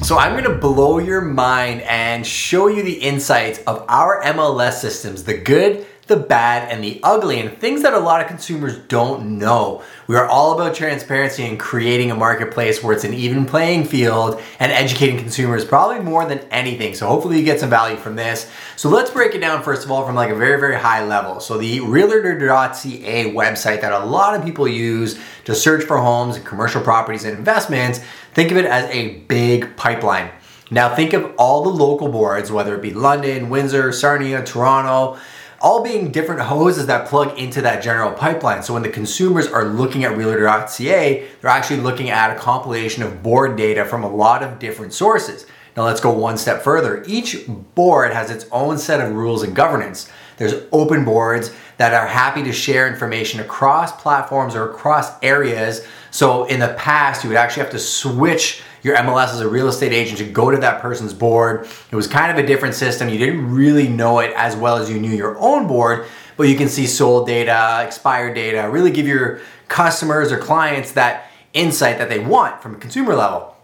[0.00, 4.74] So I'm going to blow your mind and show you the insights of our MLS
[4.74, 8.76] systems, the good, the bad, and the ugly, and things that a lot of consumers
[8.88, 9.84] don't know.
[10.08, 14.42] We are all about transparency and creating a marketplace where it's an even playing field
[14.58, 16.94] and educating consumers probably more than anything.
[16.94, 18.50] So hopefully you get some value from this.
[18.74, 21.38] So let's break it down first of all from like a very, very high level.
[21.38, 26.44] So the realtor.ca website that a lot of people use to search for homes and
[26.44, 28.00] commercial properties and investments,
[28.34, 30.30] think of it as a big pipeline.
[30.72, 35.18] Now think of all the local boards, whether it be London, Windsor, Sarnia, Toronto,
[35.62, 38.64] all being different hoses that plug into that general pipeline.
[38.64, 43.22] So when the consumers are looking at realtor.ca, they're actually looking at a compilation of
[43.22, 45.46] board data from a lot of different sources.
[45.76, 47.04] Now let's go one step further.
[47.06, 50.10] Each board has its own set of rules and governance.
[50.36, 55.86] There's open boards that are happy to share information across platforms or across areas.
[56.10, 59.68] So in the past, you would actually have to switch your MLS as a real
[59.68, 61.68] estate agent to go to that person's board.
[61.90, 63.08] It was kind of a different system.
[63.08, 66.56] You didn't really know it as well as you knew your own board, but you
[66.56, 72.08] can see sold data, expired data, really give your customers or clients that insight that
[72.08, 73.56] they want from a consumer level.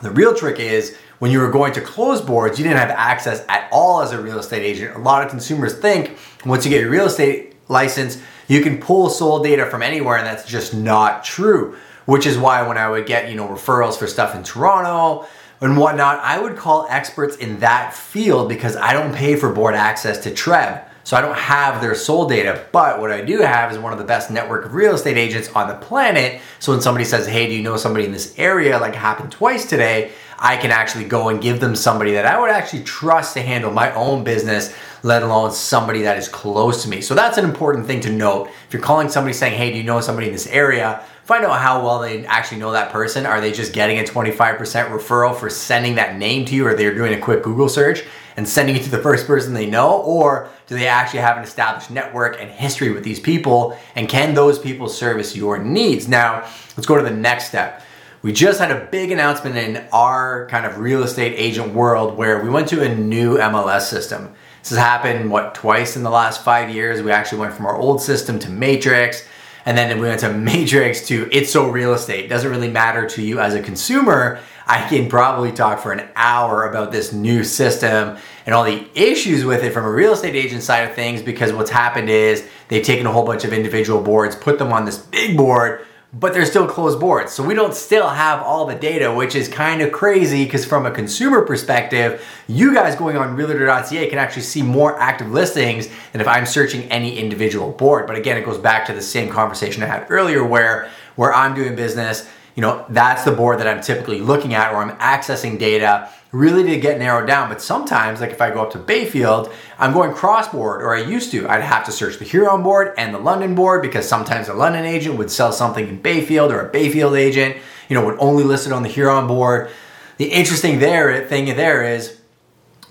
[0.00, 3.44] The real trick is when you were going to close boards, you didn't have access
[3.48, 4.96] at all as a real estate agent.
[4.96, 9.08] A lot of consumers think once you get your real estate license, you can pull
[9.08, 13.06] sold data from anywhere, and that's just not true which is why when I would
[13.06, 15.26] get, you know, referrals for stuff in Toronto
[15.60, 19.74] and whatnot, I would call experts in that field because I don't pay for board
[19.74, 20.84] access to TREB.
[21.04, 23.98] So I don't have their sold data, but what I do have is one of
[23.98, 26.40] the best network of real estate agents on the planet.
[26.60, 29.66] So when somebody says, "Hey, do you know somebody in this area?" like happened twice
[29.66, 33.42] today, I can actually go and give them somebody that I would actually trust to
[33.42, 37.00] handle my own business, let alone somebody that is close to me.
[37.00, 38.48] So that's an important thing to note.
[38.68, 41.00] If you're calling somebody saying, "Hey, do you know somebody in this area?"
[41.32, 43.24] Find out how well they actually know that person.
[43.24, 46.94] Are they just getting a 25% referral for sending that name to you, or they're
[46.94, 48.04] doing a quick Google search
[48.36, 50.02] and sending it to the first person they know?
[50.02, 53.78] Or do they actually have an established network and history with these people?
[53.96, 56.06] And can those people service your needs?
[56.06, 56.42] Now,
[56.76, 57.82] let's go to the next step.
[58.20, 62.42] We just had a big announcement in our kind of real estate agent world where
[62.42, 64.34] we went to a new MLS system.
[64.60, 67.00] This has happened, what, twice in the last five years.
[67.00, 69.26] We actually went from our old system to Matrix.
[69.64, 72.28] And then we went to Matrix to ITSO Real Estate.
[72.28, 74.40] Doesn't really matter to you as a consumer.
[74.66, 79.44] I can probably talk for an hour about this new system and all the issues
[79.44, 82.84] with it from a real estate agent side of things because what's happened is they've
[82.84, 86.44] taken a whole bunch of individual boards, put them on this big board, but they're
[86.44, 87.32] still closed boards.
[87.32, 90.84] So we don't still have all the data, which is kind of crazy because from
[90.84, 96.20] a consumer perspective, you guys going on realtor.ca can actually see more active listings than
[96.20, 98.06] if I'm searching any individual board.
[98.06, 101.54] But again, it goes back to the same conversation I had earlier where where I'm
[101.54, 105.58] doing business, you know, that's the board that I'm typically looking at or I'm accessing
[105.58, 107.48] data really to get narrowed down.
[107.48, 111.02] But sometimes, like if I go up to Bayfield, I'm going cross board, or I
[111.02, 111.48] used to.
[111.48, 114.84] I'd have to search the Huron board and the London board because sometimes a London
[114.84, 117.56] agent would sell something in Bayfield, or a Bayfield agent,
[117.88, 119.70] you know, would only list it on the Huron board.
[120.16, 122.18] The interesting there thing there is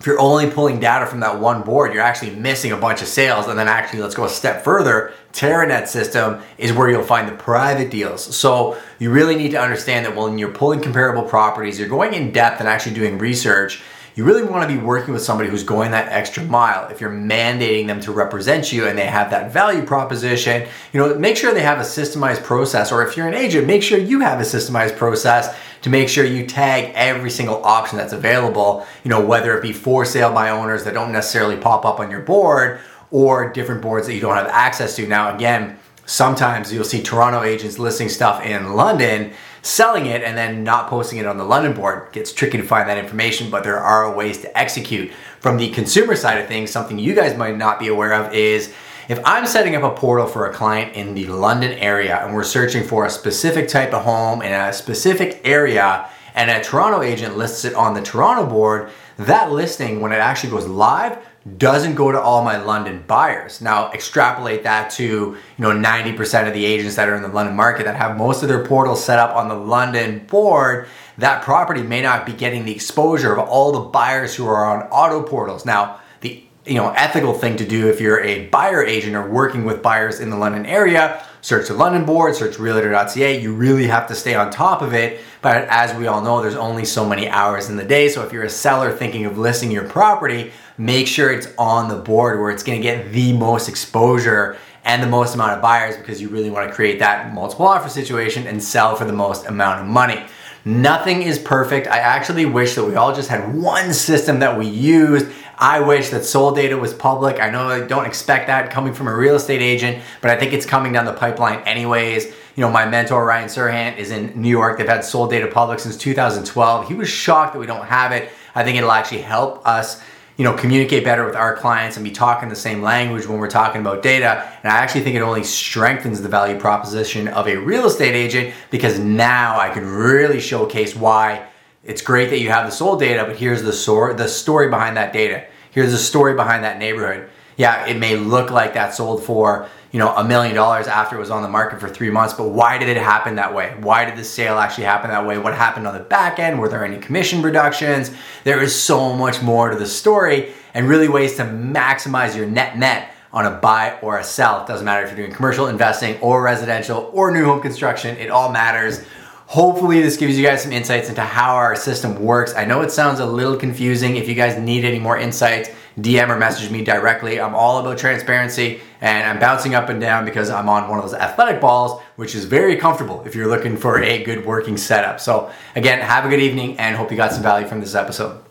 [0.01, 3.07] if you're only pulling data from that one board, you're actually missing a bunch of
[3.07, 3.45] sales.
[3.45, 5.13] And then actually, let's go a step further.
[5.31, 8.35] Teranet system is where you'll find the private deals.
[8.35, 12.31] So you really need to understand that when you're pulling comparable properties, you're going in
[12.31, 13.83] depth and actually doing research
[14.15, 16.89] you really want to be working with somebody who's going that extra mile.
[16.89, 21.15] If you're mandating them to represent you and they have that value proposition, you know,
[21.15, 22.91] make sure they have a systemized process.
[22.91, 26.23] Or if you're an agent, make sure you have a systemized process to make sure
[26.23, 30.49] you tag every single option that's available, you know, whether it be for sale by
[30.49, 34.35] owners that don't necessarily pop up on your board or different boards that you don't
[34.35, 35.07] have access to.
[35.07, 39.33] Now, again, sometimes you'll see Toronto agents listing stuff in London
[39.63, 42.63] selling it and then not posting it on the London board it gets tricky to
[42.63, 45.11] find that information, but there are ways to execute.
[45.39, 48.73] From the consumer side of things, something you guys might not be aware of is
[49.09, 52.43] if I'm setting up a portal for a client in the London area and we're
[52.43, 57.37] searching for a specific type of home in a specific area and a Toronto agent
[57.37, 61.17] lists it on the Toronto board, that listing, when it actually goes live,
[61.57, 63.61] doesn't go to all my London buyers.
[63.61, 67.55] Now extrapolate that to, you know, 90% of the agents that are in the London
[67.55, 70.87] market that have most of their portals set up on the London board,
[71.17, 74.87] that property may not be getting the exposure of all the buyers who are on
[74.89, 75.65] auto portals.
[75.65, 79.65] Now, the you know, ethical thing to do if you're a buyer agent or working
[79.65, 83.41] with buyers in the London area, search the London board, search realtor.ca.
[83.41, 85.21] You really have to stay on top of it.
[85.41, 88.09] But as we all know, there's only so many hours in the day.
[88.09, 91.97] So if you're a seller thinking of listing your property, make sure it's on the
[91.97, 95.97] board where it's going to get the most exposure and the most amount of buyers
[95.97, 99.47] because you really want to create that multiple offer situation and sell for the most
[99.47, 100.23] amount of money.
[100.63, 101.87] Nothing is perfect.
[101.87, 105.27] I actually wish that we all just had one system that we used.
[105.57, 107.39] I wish that sold data was public.
[107.39, 110.53] I know I don't expect that coming from a real estate agent, but I think
[110.53, 112.25] it's coming down the pipeline anyways.
[112.25, 114.77] You know, my mentor Ryan Serhant is in New York.
[114.77, 116.87] They've had sold data public since 2012.
[116.87, 118.29] He was shocked that we don't have it.
[118.53, 120.03] I think it'll actually help us
[120.41, 123.47] you know, communicate better with our clients and be talking the same language when we're
[123.47, 124.51] talking about data.
[124.63, 128.51] And I actually think it only strengthens the value proposition of a real estate agent
[128.71, 131.45] because now I can really showcase why
[131.83, 134.97] it's great that you have the sold data, but here's the story, the story behind
[134.97, 135.45] that data.
[135.69, 137.29] Here's the story behind that neighborhood.
[137.61, 141.19] Yeah, it may look like that sold for you know a million dollars after it
[141.19, 143.75] was on the market for three months but why did it happen that way?
[143.79, 145.37] Why did the sale actually happen that way?
[145.37, 146.59] What happened on the back end?
[146.59, 148.09] Were there any commission reductions?
[148.45, 152.79] There is so much more to the story and really ways to maximize your net
[152.79, 154.63] net on a buy or a sell.
[154.63, 158.31] It doesn't matter if you're doing commercial investing or residential or new home construction it
[158.31, 159.05] all matters.
[159.45, 162.55] Hopefully, this gives you guys some insights into how our system works.
[162.55, 164.15] I know it sounds a little confusing.
[164.15, 165.69] If you guys need any more insights,
[165.99, 167.39] DM or message me directly.
[167.39, 171.05] I'm all about transparency and I'm bouncing up and down because I'm on one of
[171.05, 175.19] those athletic balls, which is very comfortable if you're looking for a good working setup.
[175.19, 178.41] So, again, have a good evening and hope you got some value from this episode.